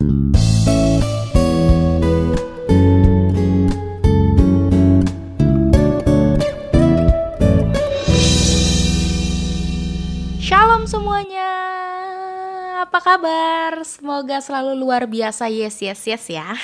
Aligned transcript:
Shalom 0.00 0.16
semuanya. 10.88 11.52
Apa 12.88 12.96
kabar? 13.04 13.84
Semoga 13.84 14.40
selalu 14.40 14.80
luar 14.80 15.04
biasa. 15.04 15.52
Yes, 15.52 15.84
yes, 15.84 16.00
yes 16.08 16.24
ya. 16.32 16.56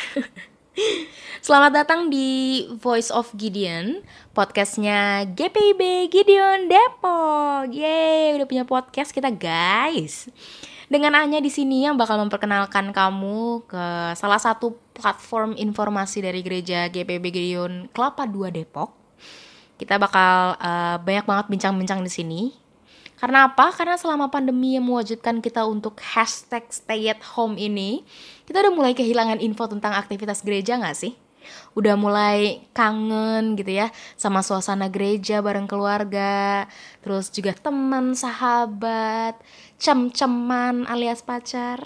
Selamat 1.44 1.84
datang 1.84 2.08
di 2.08 2.64
Voice 2.80 3.12
of 3.12 3.36
Gideon, 3.36 4.00
podcastnya 4.32 5.28
GPIB 5.28 6.08
Gideon 6.08 6.72
Depok. 6.72 7.68
Yeay, 7.68 8.32
udah 8.40 8.48
punya 8.48 8.64
podcast 8.64 9.12
kita 9.12 9.28
guys. 9.28 10.24
Dengan 10.86 11.18
Anya 11.18 11.42
di 11.42 11.50
sini 11.50 11.82
yang 11.82 11.98
bakal 11.98 12.14
memperkenalkan 12.22 12.94
kamu 12.94 13.66
ke 13.66 13.84
salah 14.14 14.38
satu 14.38 14.78
platform 14.94 15.58
informasi 15.58 16.22
dari 16.22 16.46
gereja 16.46 16.86
GPIB 16.86 17.24
Gideon 17.34 17.72
Kelapa 17.90 18.22
2 18.22 18.54
Depok. 18.54 18.94
Kita 19.76 19.98
bakal 19.98 20.54
uh, 20.56 20.96
banyak 21.02 21.26
banget 21.26 21.46
bincang-bincang 21.50 22.00
di 22.06 22.08
sini 22.08 22.40
karena 23.16 23.48
apa? 23.48 23.72
Karena 23.72 23.96
selama 23.96 24.28
pandemi 24.28 24.76
yang 24.76 24.84
mewajibkan 24.84 25.40
kita 25.40 25.64
untuk 25.64 25.96
hashtag 26.04 26.68
stay 26.68 27.08
at 27.08 27.24
home 27.24 27.56
ini, 27.56 28.04
kita 28.44 28.60
udah 28.60 28.72
mulai 28.76 28.92
kehilangan 28.92 29.40
info 29.40 29.64
tentang 29.72 29.96
aktivitas 29.96 30.44
gereja 30.44 30.76
gak 30.76 30.92
sih? 30.92 31.16
Udah 31.72 31.96
mulai 31.96 32.68
kangen 32.76 33.56
gitu 33.56 33.70
ya 33.70 33.88
sama 34.20 34.42
suasana 34.44 34.92
gereja 34.92 35.40
bareng 35.40 35.64
keluarga, 35.64 36.66
terus 37.00 37.32
juga 37.32 37.56
teman, 37.56 38.12
sahabat, 38.12 39.38
cem-ceman 39.76 40.88
alias 40.88 41.20
pacar, 41.20 41.84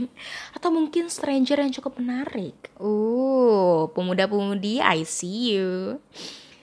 atau 0.56 0.68
mungkin 0.72 1.12
stranger 1.12 1.60
yang 1.60 1.72
cukup 1.72 2.00
menarik. 2.00 2.56
Uh, 2.80 3.92
pemuda-pemudi, 3.92 4.80
I 4.80 5.04
see 5.04 5.56
you. 5.56 6.00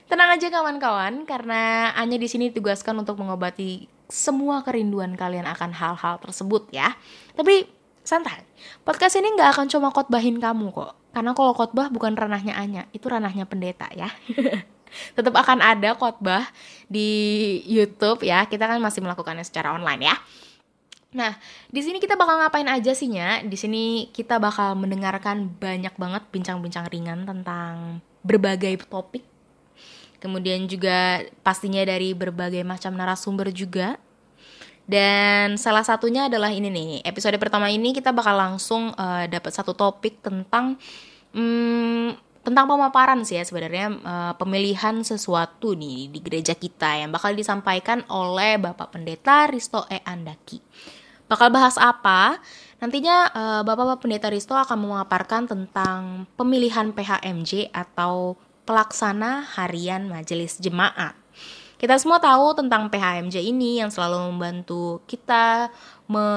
Tenang 0.09 0.33
aja 0.33 0.49
kawan-kawan, 0.49 1.29
karena 1.29 1.93
Anya 1.93 2.17
di 2.17 2.25
sini 2.25 2.49
ditugaskan 2.49 2.97
untuk 2.97 3.21
mengobati 3.21 3.85
semua 4.09 4.61
kerinduan 4.61 5.17
kalian 5.17 5.45
akan 5.49 5.73
hal-hal 5.73 6.17
tersebut 6.21 6.69
ya. 6.73 6.93
Tapi 7.33 7.65
santai, 8.01 8.43
podcast 8.83 9.17
ini 9.17 9.31
nggak 9.33 9.57
akan 9.57 9.65
cuma 9.69 9.89
khotbahin 9.89 10.37
kamu 10.37 10.73
kok. 10.73 10.93
Karena 11.13 11.31
kalau 11.37 11.53
khotbah 11.53 11.93
bukan 11.93 12.17
ranahnya 12.17 12.57
Anya, 12.57 12.83
itu 12.93 13.05
ranahnya 13.05 13.45
pendeta 13.45 13.89
ya. 13.93 14.09
Tetap 15.17 15.33
akan 15.33 15.61
ada 15.61 15.97
khotbah 15.97 16.45
di 16.85 17.61
YouTube 17.65 18.25
ya. 18.25 18.45
Kita 18.45 18.69
kan 18.69 18.77
masih 18.77 19.01
melakukannya 19.01 19.45
secara 19.45 19.73
online 19.73 20.09
ya. 20.09 20.15
Nah, 21.13 21.37
di 21.69 21.81
sini 21.85 22.01
kita 22.01 22.17
bakal 22.17 22.41
ngapain 22.41 22.65
aja 22.65 22.93
sih 22.97 23.09
nya? 23.09 23.41
Di 23.45 23.53
sini 23.53 24.09
kita 24.09 24.41
bakal 24.41 24.73
mendengarkan 24.77 25.45
banyak 25.45 25.93
banget 25.93 26.23
bincang-bincang 26.33 26.89
ringan 26.89 27.25
tentang 27.29 28.01
berbagai 28.25 28.81
topik 28.89 29.33
kemudian 30.23 30.63
juga 30.71 31.27
pastinya 31.43 31.83
dari 31.83 32.15
berbagai 32.15 32.63
macam 32.63 32.95
narasumber 32.95 33.51
juga. 33.51 33.99
Dan 34.87 35.55
salah 35.59 35.83
satunya 35.83 36.27
adalah 36.27 36.51
ini 36.51 36.67
nih, 36.67 37.07
episode 37.07 37.35
pertama 37.39 37.71
ini 37.71 37.95
kita 37.95 38.11
bakal 38.11 38.35
langsung 38.35 38.91
uh, 38.95 39.27
dapat 39.31 39.51
satu 39.51 39.71
topik 39.71 40.19
tentang 40.19 40.75
um, 41.31 42.11
tentang 42.43 42.67
pemaparan 42.67 43.23
sih 43.23 43.39
ya 43.39 43.47
sebenarnya 43.47 43.87
uh, 44.03 44.33
pemilihan 44.35 44.99
sesuatu 44.99 45.71
nih 45.71 46.11
di 46.11 46.19
gereja 46.19 46.51
kita 46.51 46.99
yang 46.99 47.15
bakal 47.15 47.31
disampaikan 47.31 48.03
oleh 48.11 48.59
Bapak 48.59 48.91
Pendeta 48.91 49.47
Risto 49.47 49.87
E 49.87 50.03
Andaki. 50.03 50.59
Bakal 51.27 51.49
bahas 51.49 51.79
apa? 51.79 52.39
Nantinya 52.83 53.31
uh, 53.31 53.61
Bapak 53.63 54.03
Pendeta 54.03 54.27
Risto 54.27 54.53
akan 54.53 54.75
memaparkan 54.75 55.47
tentang 55.47 56.27
pemilihan 56.35 56.91
PHMJ 56.91 57.71
atau 57.71 58.35
pelaksana 58.67 59.47
harian 59.55 60.07
majelis 60.11 60.59
jemaat. 60.59 61.15
Kita 61.79 61.99
semua 61.99 62.19
tahu 62.19 62.55
tentang 62.55 62.87
PHMJ 62.87 63.43
ini 63.43 63.83
yang 63.83 63.91
selalu 63.91 64.31
membantu 64.31 65.03
kita 65.03 65.67
me 66.07 66.27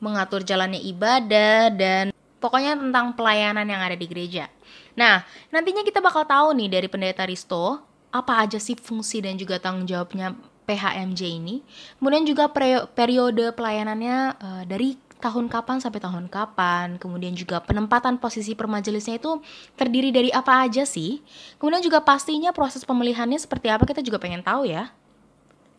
mengatur 0.00 0.40
jalannya 0.40 0.80
ibadah 0.80 1.68
dan 1.74 2.14
pokoknya 2.40 2.78
tentang 2.78 3.12
pelayanan 3.12 3.68
yang 3.68 3.82
ada 3.84 3.98
di 3.98 4.06
gereja. 4.08 4.48
Nah, 4.96 5.22
nantinya 5.52 5.84
kita 5.84 6.00
bakal 6.00 6.24
tahu 6.24 6.56
nih 6.56 6.70
dari 6.72 6.88
pendeta 6.88 7.26
Risto 7.28 7.84
apa 8.10 8.42
aja 8.42 8.58
sih 8.58 8.74
fungsi 8.74 9.22
dan 9.22 9.38
juga 9.38 9.62
tanggung 9.62 9.86
jawabnya 9.86 10.34
PHMJ 10.70 11.20
ini. 11.26 11.66
Kemudian 11.98 12.22
juga 12.22 12.46
periode 12.94 13.50
pelayanannya 13.50 14.18
uh, 14.38 14.62
dari 14.70 14.94
tahun 15.20 15.52
kapan 15.52 15.82
sampai 15.82 16.00
tahun 16.00 16.26
kapan, 16.32 16.96
kemudian 16.96 17.36
juga 17.36 17.60
penempatan 17.60 18.16
posisi 18.16 18.56
permajelisnya 18.56 19.20
itu 19.20 19.42
terdiri 19.76 20.08
dari 20.10 20.32
apa 20.32 20.64
aja 20.64 20.88
sih, 20.88 21.20
kemudian 21.60 21.84
juga 21.84 22.00
pastinya 22.00 22.50
proses 22.56 22.82
pemilihannya 22.88 23.36
seperti 23.36 23.68
apa 23.68 23.84
kita 23.84 24.00
juga 24.00 24.16
pengen 24.16 24.40
tahu 24.40 24.64
ya. 24.64 24.88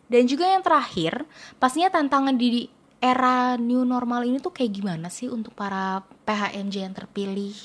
Dan 0.06 0.30
juga 0.30 0.46
yang 0.46 0.62
terakhir, 0.62 1.26
pastinya 1.58 1.90
tantangan 1.90 2.38
di 2.38 2.70
era 3.02 3.58
new 3.58 3.82
normal 3.82 4.22
ini 4.22 4.38
tuh 4.38 4.54
kayak 4.54 4.78
gimana 4.78 5.10
sih 5.10 5.26
untuk 5.26 5.58
para 5.58 6.06
PHMJ 6.22 6.74
yang 6.86 6.94
terpilih, 6.94 7.56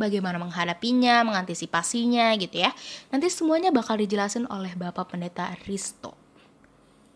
bagaimana 0.00 0.40
menghadapinya, 0.40 1.20
mengantisipasinya 1.28 2.32
gitu 2.40 2.64
ya. 2.64 2.72
Nanti 3.12 3.28
semuanya 3.28 3.68
bakal 3.68 4.00
dijelasin 4.00 4.48
oleh 4.48 4.72
Bapak 4.72 5.12
Pendeta 5.12 5.52
Risto. 5.68 6.16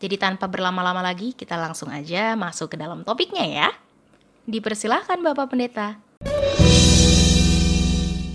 Jadi 0.04 0.20
tanpa 0.20 0.44
berlama-lama 0.44 1.00
lagi, 1.00 1.32
kita 1.32 1.56
langsung 1.56 1.88
aja 1.88 2.36
masuk 2.36 2.68
ke 2.68 2.76
dalam 2.76 3.00
topiknya 3.08 3.48
ya. 3.48 3.68
Dipersilahkan 4.44 5.24
Bapak 5.24 5.56
Pendeta. 5.56 5.96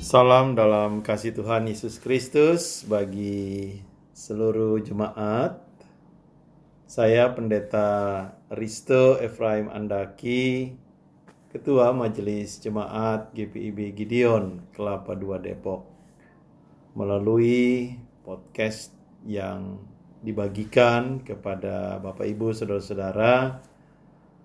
Salam 0.01 0.57
dalam 0.57 1.05
kasih 1.05 1.37
Tuhan 1.37 1.69
Yesus 1.69 2.01
Kristus 2.01 2.81
bagi 2.89 3.77
seluruh 4.17 4.81
jemaat. 4.81 5.61
Saya 6.89 7.29
Pendeta 7.37 8.33
Risto 8.49 9.21
Efraim 9.21 9.69
Andaki, 9.69 10.73
Ketua 11.49 11.89
Majelis 11.97 12.61
Jemaat 12.61 13.33
GPIB 13.33 13.97
Gideon 13.97 14.69
Kelapa 14.69 15.17
II 15.17 15.33
Depok. 15.41 15.81
Melalui 16.93 17.89
podcast 18.21 18.93
yang 19.25 19.81
dibagikan 20.21 21.25
kepada 21.25 21.97
Bapak 22.05 22.29
Ibu 22.29 22.53
saudara-saudara. 22.53 23.65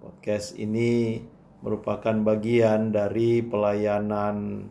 Podcast 0.01 0.57
ini 0.57 1.21
merupakan 1.61 2.17
bagian 2.25 2.89
dari 2.89 3.45
pelayanan 3.45 4.65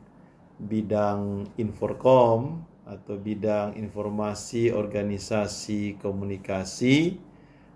bidang 0.57 1.53
Inforkom 1.61 2.65
atau 2.89 3.13
bidang 3.13 3.77
informasi 3.77 4.73
organisasi 4.73 6.01
komunikasi 6.01 7.13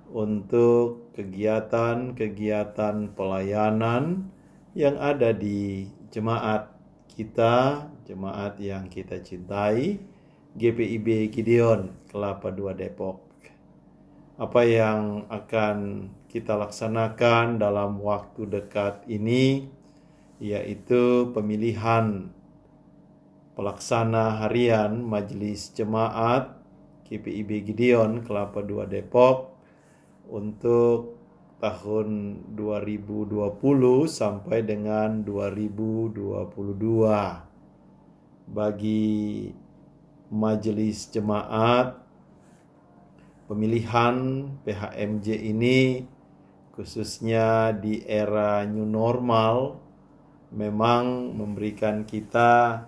untuk 0.09 1.13
kegiatan-kegiatan 1.13 3.13
pelayanan 3.13 4.33
yang 4.77 5.01
ada 5.01 5.33
di 5.33 5.89
jemaat 6.13 6.69
kita, 7.09 7.89
jemaat 8.05 8.61
yang 8.61 8.85
kita 8.85 9.17
cintai, 9.25 9.97
GPIB 10.53 11.33
Gideon 11.33 11.97
Kelapa 12.05 12.53
II 12.53 12.77
Depok. 12.77 13.25
Apa 14.37 14.61
yang 14.69 15.25
akan 15.33 16.09
kita 16.29 16.53
laksanakan 16.53 17.57
dalam 17.57 17.97
waktu 18.05 18.45
dekat 18.45 19.01
ini 19.09 19.65
yaitu 20.37 21.33
pemilihan 21.33 22.29
pelaksana 23.57 24.45
harian 24.45 25.01
Majelis 25.01 25.73
Jemaat 25.73 26.53
GPIB 27.09 27.65
Gideon 27.65 28.21
Kelapa 28.21 28.61
II 28.61 28.85
Depok 28.85 29.57
untuk 30.29 31.16
tahun 31.57 32.37
2020 32.53 33.33
sampai 34.05 34.61
dengan 34.61 35.25
2022 35.25 36.37
bagi 38.45 39.49
majelis 40.29 41.09
jemaat 41.09 41.97
pemilihan 43.49 44.15
PHMJ 44.61 45.27
ini 45.33 46.05
khususnya 46.77 47.73
di 47.73 48.05
era 48.05 48.61
new 48.69 48.85
normal 48.85 49.81
memang 50.53 51.33
memberikan 51.33 52.05
kita 52.05 52.85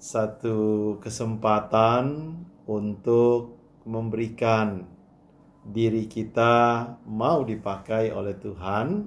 satu 0.00 0.96
kesempatan 1.04 2.32
untuk 2.64 3.58
memberikan 3.84 4.97
diri 5.68 6.08
kita 6.08 6.84
mau 7.04 7.44
dipakai 7.44 8.08
oleh 8.08 8.32
Tuhan 8.40 9.04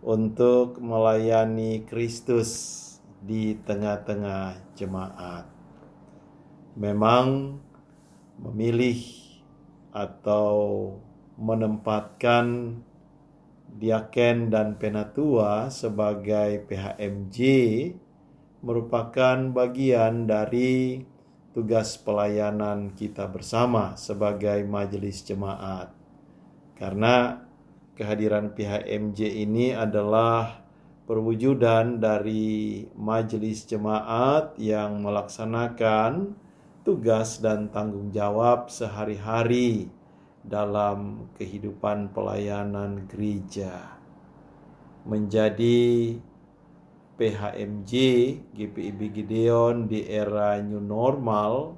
untuk 0.00 0.80
melayani 0.80 1.84
Kristus 1.84 2.78
di 3.20 3.52
tengah-tengah 3.60 4.72
jemaat. 4.72 5.44
Memang 6.80 7.60
memilih 8.40 8.96
atau 9.92 10.56
menempatkan 11.36 12.78
diaken 13.76 14.48
dan 14.48 14.80
penatua 14.80 15.68
sebagai 15.68 16.64
PHMJ 16.64 17.38
merupakan 18.60 19.36
bagian 19.52 20.28
dari 20.28 21.00
tugas 21.50 21.98
pelayanan 21.98 22.94
kita 22.94 23.26
bersama 23.26 23.98
sebagai 23.98 24.62
majelis 24.66 25.26
jemaat. 25.26 25.90
Karena 26.78 27.42
kehadiran 27.98 28.54
PHMJ 28.54 29.20
ini 29.44 29.74
adalah 29.74 30.62
perwujudan 31.10 31.98
dari 31.98 32.86
majelis 32.94 33.66
jemaat 33.66 34.54
yang 34.62 35.02
melaksanakan 35.02 36.38
tugas 36.86 37.42
dan 37.42 37.68
tanggung 37.68 38.14
jawab 38.14 38.70
sehari-hari 38.70 39.90
dalam 40.40 41.28
kehidupan 41.36 42.14
pelayanan 42.14 43.10
gereja. 43.10 44.00
Menjadi 45.04 46.16
PHMJ 47.20 47.92
GPIB 48.56 49.00
Gideon 49.12 49.84
di 49.84 50.08
era 50.08 50.56
new 50.64 50.80
normal 50.80 51.76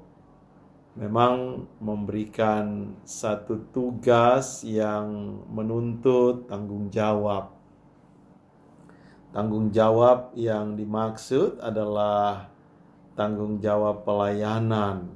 memang 0.94 1.66
memberikan 1.82 2.94
satu 3.02 3.66
tugas 3.74 4.62
yang 4.62 5.42
menuntut 5.50 6.46
tanggung 6.46 6.94
jawab. 6.94 7.58
Tanggung 9.34 9.74
jawab 9.74 10.30
yang 10.38 10.78
dimaksud 10.78 11.58
adalah 11.58 12.46
tanggung 13.18 13.58
jawab 13.58 14.06
pelayanan 14.06 15.10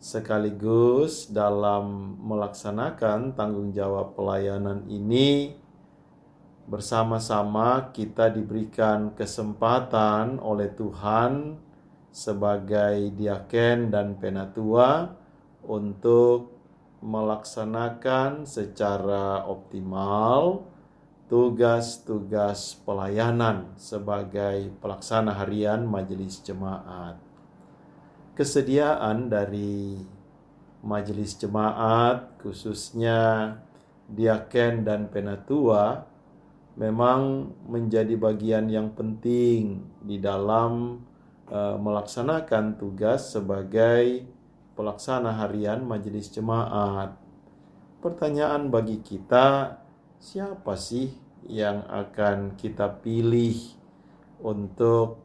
sekaligus 0.00 1.26
dalam 1.28 2.16
melaksanakan 2.24 3.36
tanggung 3.36 3.74
jawab 3.74 4.16
pelayanan 4.16 4.86
ini 4.88 5.58
bersama-sama 6.70 7.90
kita 7.90 8.30
diberikan 8.30 9.10
kesempatan 9.18 10.38
oleh 10.38 10.70
Tuhan 10.70 11.58
sebagai 12.14 13.10
diaken 13.18 13.90
dan 13.90 14.14
penatua 14.14 15.10
untuk 15.66 16.54
melaksanakan 17.02 18.46
secara 18.46 19.42
optimal 19.50 20.62
tugas-tugas 21.26 22.78
pelayanan 22.86 23.74
sebagai 23.74 24.70
pelaksana 24.78 25.34
harian 25.42 25.82
majelis 25.90 26.38
jemaat. 26.38 27.18
Kesediaan 28.38 29.26
dari 29.26 29.98
majelis 30.86 31.34
jemaat 31.34 32.38
khususnya 32.38 33.58
diaken 34.06 34.86
dan 34.86 35.10
penatua 35.10 36.06
memang 36.80 37.52
menjadi 37.68 38.16
bagian 38.16 38.72
yang 38.72 38.96
penting 38.96 39.84
di 40.00 40.16
dalam 40.16 41.04
uh, 41.52 41.76
melaksanakan 41.76 42.80
tugas 42.80 43.36
sebagai 43.36 44.24
pelaksana 44.72 45.44
harian 45.44 45.84
majelis 45.84 46.32
jemaat. 46.32 47.20
Pertanyaan 48.00 48.72
bagi 48.72 49.04
kita, 49.04 49.76
siapa 50.16 50.72
sih 50.80 51.12
yang 51.44 51.84
akan 51.84 52.56
kita 52.56 52.88
pilih 53.04 53.60
untuk 54.40 55.20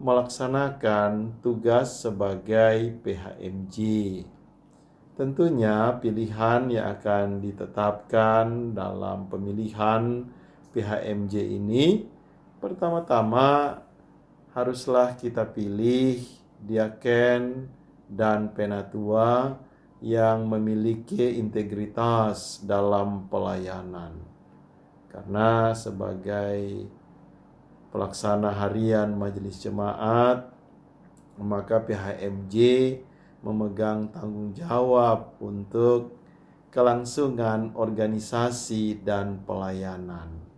melaksanakan 0.00 1.44
tugas 1.44 2.08
sebagai 2.08 3.04
PHMG? 3.04 3.76
Tentunya 5.12 5.92
pilihan 6.00 6.72
yang 6.72 6.88
akan 6.96 7.44
ditetapkan 7.44 8.72
dalam 8.72 9.28
pemilihan 9.28 10.24
PHMJ 10.74 11.38
ini 11.38 12.02
pertama-tama 12.58 13.78
haruslah 14.50 15.14
kita 15.14 15.46
pilih 15.46 16.18
diaken 16.58 17.70
dan 18.10 18.50
penatua 18.50 19.54
yang 20.02 20.50
memiliki 20.50 21.38
integritas 21.38 22.60
dalam 22.66 23.30
pelayanan. 23.30 24.18
Karena 25.08 25.70
sebagai 25.72 26.90
pelaksana 27.94 28.50
harian 28.50 29.14
majelis 29.14 29.62
jemaat, 29.62 30.50
maka 31.38 31.78
PHMJ 31.78 32.54
memegang 33.46 34.10
tanggung 34.10 34.50
jawab 34.50 35.38
untuk 35.38 36.18
kelangsungan 36.74 37.70
organisasi 37.78 38.98
dan 39.06 39.38
pelayanan. 39.46 40.53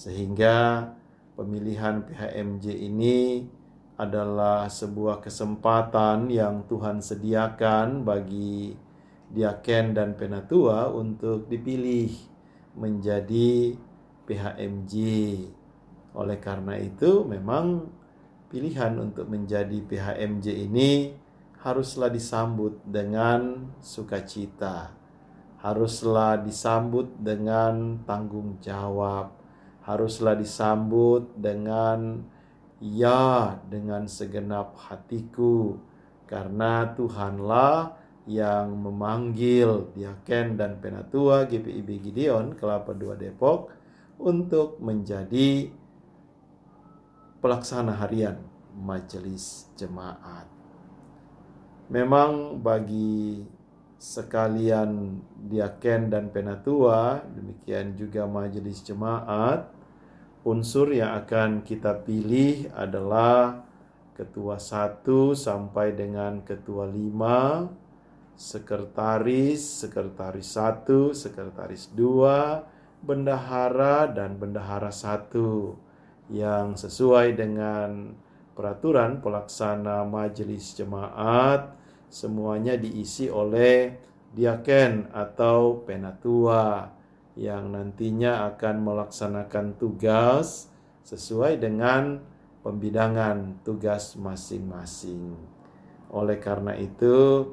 Sehingga 0.00 0.88
pemilihan 1.36 2.00
PHMJ 2.08 2.72
ini 2.72 3.44
adalah 4.00 4.64
sebuah 4.64 5.20
kesempatan 5.20 6.32
yang 6.32 6.64
Tuhan 6.64 7.04
sediakan 7.04 8.00
bagi 8.00 8.72
diaken 9.28 9.92
dan 9.92 10.16
penatua 10.16 10.88
untuk 10.88 11.52
dipilih 11.52 12.08
menjadi 12.80 13.76
PHMJ. 14.24 14.94
Oleh 16.16 16.38
karena 16.40 16.80
itu, 16.80 17.28
memang 17.28 17.92
pilihan 18.48 18.96
untuk 18.96 19.28
menjadi 19.28 19.84
PHMJ 19.84 20.64
ini 20.64 21.12
haruslah 21.60 22.08
disambut 22.08 22.80
dengan 22.88 23.68
sukacita, 23.84 24.96
haruslah 25.60 26.40
disambut 26.40 27.20
dengan 27.20 28.00
tanggung 28.08 28.56
jawab, 28.64 29.39
haruslah 29.90 30.38
disambut 30.38 31.34
dengan 31.34 32.22
ya 32.78 33.58
dengan 33.66 34.06
segenap 34.06 34.78
hatiku 34.78 35.76
karena 36.30 36.94
Tuhanlah 36.94 37.98
yang 38.30 38.78
memanggil 38.78 39.90
Diaken 39.98 40.54
dan 40.54 40.78
Penatua 40.78 41.50
GPIB 41.50 41.88
Gideon 41.98 42.54
Kelapa 42.54 42.94
II 42.94 43.18
Depok 43.18 43.74
untuk 44.20 44.78
menjadi 44.78 45.72
pelaksana 47.40 47.96
harian 47.98 48.38
majelis 48.76 49.66
jemaat. 49.74 50.46
Memang 51.90 52.62
bagi 52.62 53.42
sekalian 54.00 55.20
diaken 55.50 56.08
dan 56.08 56.32
penatua, 56.32 57.20
demikian 57.34 57.98
juga 57.98 58.24
majelis 58.24 58.80
jemaat, 58.80 59.68
unsur 60.44 60.92
yang 60.96 61.16
akan 61.20 61.60
kita 61.60 62.00
pilih 62.00 62.72
adalah 62.72 63.64
ketua 64.16 64.60
satu 64.60 65.32
sampai 65.32 65.96
dengan 65.96 66.44
ketua 66.44 66.88
lima, 66.88 67.68
sekretaris, 68.36 69.84
sekretaris 69.84 70.48
satu, 70.56 71.16
sekretaris 71.16 71.92
dua, 71.92 72.64
bendahara 73.00 74.08
dan 74.08 74.36
bendahara 74.36 74.92
satu. 74.92 75.76
Yang 76.30 76.86
sesuai 76.86 77.34
dengan 77.34 78.14
peraturan 78.54 79.24
pelaksana 79.24 80.04
majelis 80.04 80.76
jemaat 80.76 81.74
semuanya 82.12 82.76
diisi 82.76 83.26
oleh 83.26 83.98
diaken 84.30 85.10
atau 85.10 85.82
penatua 85.82 86.99
yang 87.40 87.72
nantinya 87.72 88.52
akan 88.52 88.84
melaksanakan 88.84 89.80
tugas 89.80 90.68
sesuai 91.08 91.56
dengan 91.56 92.20
pembidangan 92.60 93.64
tugas 93.64 94.12
masing-masing. 94.20 95.32
Oleh 96.12 96.36
karena 96.36 96.76
itu, 96.76 97.48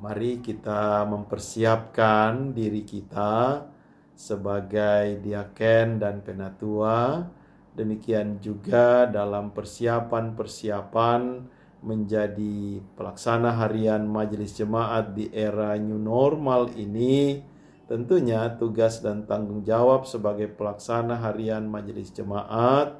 mari 0.00 0.40
kita 0.40 1.04
mempersiapkan 1.04 2.56
diri 2.56 2.88
kita 2.88 3.68
sebagai 4.16 5.20
diaken 5.20 6.00
dan 6.00 6.24
penatua. 6.24 7.20
Demikian 7.76 8.40
juga 8.40 9.04
dalam 9.04 9.52
persiapan-persiapan 9.52 11.20
menjadi 11.84 12.80
pelaksana 12.96 13.60
harian 13.60 14.08
majelis 14.08 14.56
jemaat 14.56 15.12
di 15.12 15.28
era 15.28 15.76
new 15.76 16.00
normal 16.00 16.72
ini 16.80 17.52
Tentunya 17.84 18.48
tugas 18.56 19.04
dan 19.04 19.28
tanggung 19.28 19.60
jawab 19.60 20.08
sebagai 20.08 20.48
pelaksana 20.56 21.20
harian 21.20 21.68
majelis 21.68 22.08
jemaat 22.16 22.96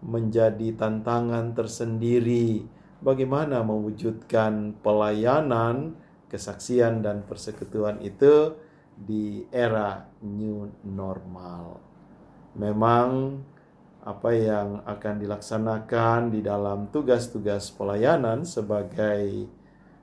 menjadi 0.00 0.72
tantangan 0.74 1.52
tersendiri 1.52 2.64
bagaimana 3.04 3.60
mewujudkan 3.60 4.78
pelayanan, 4.80 5.98
kesaksian 6.32 7.04
dan 7.04 7.28
persekutuan 7.28 8.00
itu 8.00 8.56
di 8.96 9.44
era 9.52 10.08
new 10.24 10.70
normal. 10.86 11.82
Memang 12.56 13.36
apa 14.02 14.30
yang 14.34 14.82
akan 14.82 15.14
dilaksanakan 15.22 16.34
di 16.34 16.40
dalam 16.42 16.90
tugas-tugas 16.90 17.70
pelayanan 17.70 18.42
sebagai 18.42 19.46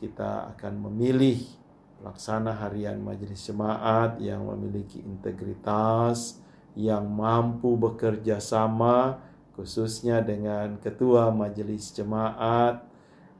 kita 0.00 0.56
akan 0.56 0.88
memilih 0.88 1.60
pelaksana 2.02 2.58
harian 2.58 2.98
majelis 2.98 3.46
jemaat 3.46 4.18
yang 4.18 4.42
memiliki 4.42 4.98
integritas, 4.98 6.42
yang 6.74 7.06
mampu 7.06 7.78
bekerja 7.78 8.42
sama, 8.42 9.22
khususnya 9.54 10.18
dengan 10.18 10.82
ketua 10.82 11.30
majelis 11.30 11.94
jemaat 11.94 12.82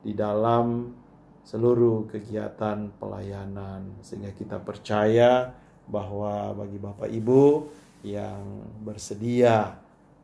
di 0.07 0.15
dalam 0.15 0.95
seluruh 1.43 2.07
kegiatan 2.07 2.95
pelayanan. 3.03 3.99
Sehingga 4.07 4.31
kita 4.31 4.63
percaya 4.63 5.51
bahwa 5.91 6.55
bagi 6.55 6.79
Bapak 6.79 7.11
Ibu 7.11 7.67
yang 8.07 8.63
bersedia 8.87 9.83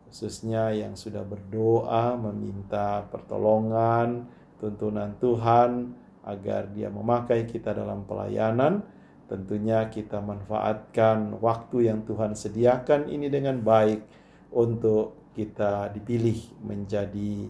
khususnya 0.09 0.73
yang 0.73 0.97
sudah 0.97 1.21
berdoa 1.21 2.17
meminta 2.17 3.05
pertolongan 3.13 4.25
tuntunan 4.57 5.13
Tuhan 5.21 5.93
agar 6.27 6.71
dia 6.73 6.89
memakai 6.89 7.47
kita 7.47 7.75
dalam 7.75 8.07
pelayanan 8.09 8.83
tentunya 9.29 9.87
kita 9.93 10.25
manfaatkan 10.25 11.37
waktu 11.39 11.93
yang 11.93 12.03
Tuhan 12.09 12.33
sediakan 12.33 13.13
ini 13.13 13.29
dengan 13.29 13.61
baik 13.61 14.01
untuk 14.57 15.33
kita 15.37 15.93
dipilih 15.93 16.65
menjadi 16.65 17.47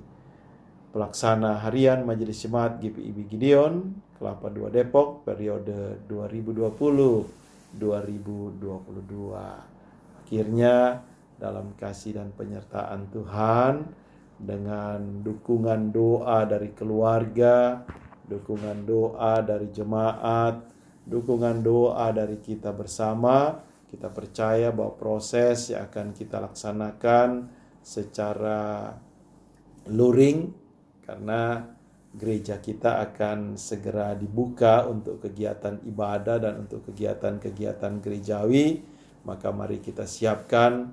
pelaksana 0.90 1.62
harian 1.62 2.02
Majelis 2.02 2.42
Jemaat 2.42 2.82
GPIB 2.82 3.30
Gideon 3.30 3.94
Kelapa 4.18 4.50
II 4.50 4.66
Depok 4.74 5.22
periode 5.22 6.02
2020-2022. 6.10 7.78
Akhirnya 10.18 11.06
dalam 11.38 11.70
kasih 11.78 12.18
dan 12.18 12.34
penyertaan 12.34 13.06
Tuhan 13.14 13.86
dengan 14.42 15.22
dukungan 15.22 15.94
doa 15.94 16.42
dari 16.50 16.74
keluarga, 16.74 17.86
dukungan 18.28 18.84
doa 18.84 19.40
dari 19.40 19.72
jemaat, 19.72 20.60
dukungan 21.08 21.64
doa 21.64 22.12
dari 22.12 22.36
kita 22.38 22.70
bersama, 22.76 23.56
kita 23.88 24.12
percaya 24.12 24.68
bahwa 24.68 24.92
proses 25.00 25.72
yang 25.72 25.88
akan 25.88 26.12
kita 26.12 26.36
laksanakan 26.44 27.48
secara 27.80 28.92
luring 29.88 30.52
karena 31.08 31.64
gereja 32.12 32.60
kita 32.60 33.00
akan 33.08 33.56
segera 33.56 34.12
dibuka 34.12 34.84
untuk 34.84 35.24
kegiatan 35.24 35.80
ibadah 35.88 36.36
dan 36.36 36.68
untuk 36.68 36.84
kegiatan-kegiatan 36.92 38.04
gerejawi. 38.04 38.84
Maka 39.24 39.48
mari 39.52 39.80
kita 39.80 40.04
siapkan 40.04 40.92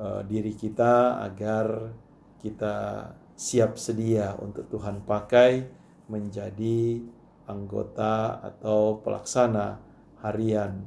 uh, 0.00 0.24
diri 0.24 0.56
kita 0.56 1.20
agar 1.24 1.92
kita 2.40 3.08
siap 3.36 3.76
sedia 3.76 4.36
untuk 4.40 4.68
Tuhan 4.72 5.04
pakai 5.04 5.81
menjadi 6.12 7.00
anggota 7.48 8.44
atau 8.44 9.00
pelaksana 9.00 9.80
harian 10.20 10.84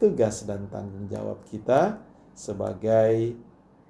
tugas 0.00 0.48
dan 0.48 0.68
tanggung 0.72 1.06
jawab 1.08 1.44
kita 1.48 2.00
sebagai 2.32 3.36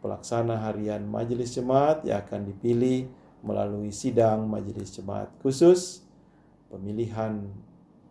pelaksana 0.02 0.58
harian 0.68 1.06
majelis 1.06 1.54
jemaat 1.54 2.02
yang 2.04 2.20
akan 2.26 2.50
dipilih 2.50 3.08
melalui 3.46 3.94
sidang 3.94 4.50
majelis 4.50 4.92
jemaat 4.92 5.30
khusus 5.40 6.02
pemilihan 6.68 7.46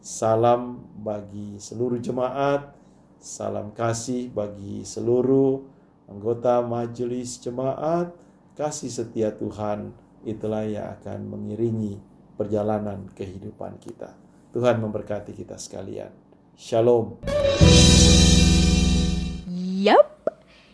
Salam 0.04 0.84
bagi 1.00 1.56
seluruh 1.56 2.04
jemaat, 2.04 2.79
salam 3.20 3.76
kasih 3.76 4.32
bagi 4.32 4.88
seluruh 4.88 5.60
anggota 6.08 6.64
majelis 6.64 7.36
jemaat, 7.44 8.16
kasih 8.56 8.88
setia 8.88 9.36
Tuhan 9.36 9.92
itulah 10.24 10.64
yang 10.64 10.96
akan 11.00 11.28
mengiringi 11.28 12.00
perjalanan 12.40 13.12
kehidupan 13.12 13.76
kita. 13.84 14.16
Tuhan 14.56 14.80
memberkati 14.80 15.36
kita 15.36 15.60
sekalian. 15.60 16.10
Shalom. 16.56 17.20
Yap. 19.84 20.16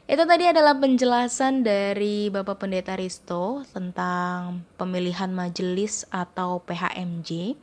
Itu 0.06 0.22
tadi 0.30 0.46
adalah 0.46 0.78
penjelasan 0.78 1.66
dari 1.66 2.30
Bapak 2.30 2.62
Pendeta 2.62 2.94
Risto 2.94 3.66
tentang 3.74 4.62
pemilihan 4.78 5.34
majelis 5.34 6.06
atau 6.14 6.62
PHMJ 6.62 7.58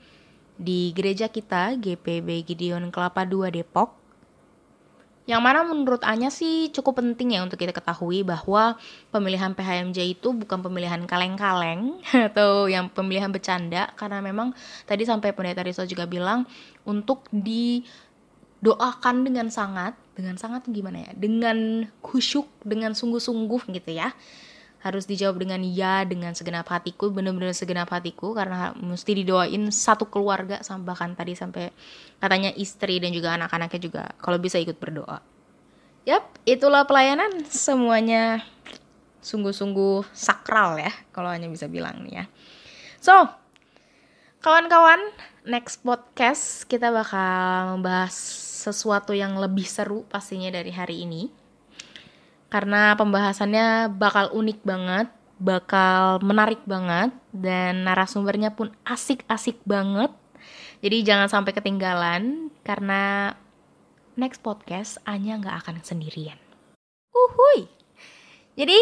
di 0.59 0.91
gereja 0.91 1.31
kita 1.31 1.79
GPB 1.79 2.43
Gideon 2.51 2.91
Kelapa 2.91 3.23
2 3.23 3.55
Depok. 3.55 4.02
Yang 5.23 5.43
mana 5.43 5.63
menurut 5.63 6.03
Anya 6.03 6.35
sih 6.35 6.75
cukup 6.75 6.99
penting 6.99 7.39
ya 7.39 7.47
untuk 7.47 7.63
kita 7.63 7.71
ketahui 7.71 8.27
bahwa 8.27 8.75
pemilihan 9.15 9.55
PHMJ 9.55 10.19
itu 10.19 10.35
bukan 10.35 10.67
pemilihan 10.67 10.99
kaleng-kaleng 11.07 12.03
atau 12.33 12.67
yang 12.67 12.91
pemilihan 12.91 13.31
bercanda. 13.31 13.95
Karena 13.95 14.19
memang 14.19 14.51
tadi 14.83 15.07
sampai 15.07 15.31
Pendeta 15.31 15.63
Risto 15.63 15.87
juga 15.87 16.11
bilang 16.11 16.43
untuk 16.83 17.31
di 17.31 17.87
doakan 18.63 19.27
dengan 19.27 19.47
sangat 19.51 19.95
dengan 20.19 20.35
sangat 20.35 20.67
gimana 20.67 21.07
ya? 21.07 21.13
Dengan 21.15 21.87
khusyuk 22.03 22.51
dengan 22.67 22.99
sungguh-sungguh 22.99 23.71
gitu 23.71 23.91
ya 23.95 24.11
harus 24.83 25.07
dijawab 25.07 25.39
dengan 25.39 25.63
ya 25.63 26.03
dengan 26.03 26.35
segenap 26.35 26.67
hatiku 26.67 27.15
benar-benar 27.15 27.55
segenap 27.55 27.87
hatiku 27.95 28.35
karena 28.35 28.75
mesti 28.75 29.15
didoain 29.15 29.71
satu 29.71 30.11
keluarga 30.11 30.59
bahkan 30.83 31.15
tadi 31.15 31.39
sampai 31.39 31.71
katanya 32.19 32.51
istri 32.59 32.99
dan 32.99 33.15
juga 33.15 33.39
anak-anaknya 33.39 33.81
juga 33.81 34.03
kalau 34.19 34.43
bisa 34.43 34.59
ikut 34.59 34.83
berdoa. 34.83 35.23
Yap 36.03 36.27
itulah 36.43 36.83
pelayanan 36.83 37.47
semuanya. 37.47 38.43
Sungguh-sungguh 39.23 40.11
sakral 40.11 40.83
ya 40.83 40.91
kalau 41.15 41.31
hanya 41.31 41.47
bisa 41.47 41.71
bilang 41.71 42.03
nih 42.03 42.23
ya. 42.23 42.25
So 42.99 43.15
kawan-kawan 44.43 44.99
next 45.47 45.87
podcast 45.87 46.67
kita 46.67 46.91
bakal 46.91 47.79
membahas 47.79 48.19
sesuatu 48.67 49.15
yang 49.15 49.39
lebih 49.39 49.63
seru 49.63 50.03
pastinya 50.11 50.51
dari 50.51 50.75
hari 50.75 51.07
ini. 51.07 51.42
Karena 52.53 52.93
pembahasannya 53.01 53.97
bakal 53.97 54.29
unik 54.37 54.61
banget, 54.61 55.09
bakal 55.41 56.21
menarik 56.21 56.61
banget, 56.69 57.09
dan 57.33 57.89
narasumbernya 57.89 58.53
pun 58.53 58.69
asik-asik 58.85 59.57
banget. 59.65 60.13
Jadi 60.85 61.01
jangan 61.01 61.33
sampai 61.33 61.57
ketinggalan, 61.57 62.53
karena 62.61 63.33
next 64.21 64.45
podcast 64.45 65.01
Anya 65.09 65.41
nggak 65.41 65.65
akan 65.65 65.81
sendirian. 65.81 66.37
Uhuy! 67.17 67.73
Jadi, 68.53 68.77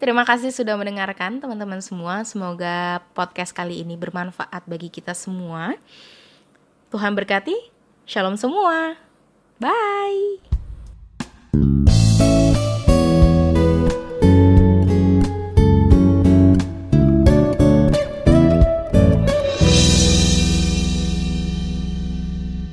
terima 0.00 0.24
kasih 0.24 0.48
sudah 0.48 0.80
mendengarkan 0.80 1.44
teman-teman 1.44 1.84
semua. 1.84 2.24
Semoga 2.24 3.04
podcast 3.12 3.52
kali 3.52 3.84
ini 3.84 4.00
bermanfaat 4.00 4.64
bagi 4.64 4.88
kita 4.88 5.12
semua. 5.12 5.76
Tuhan 6.88 7.12
berkati. 7.12 7.52
Shalom 8.08 8.40
semua. 8.40 8.96
Bye. 9.60 10.63